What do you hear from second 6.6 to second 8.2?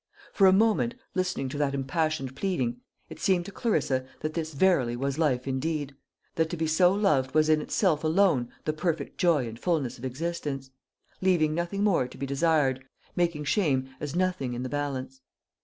so loved was in itself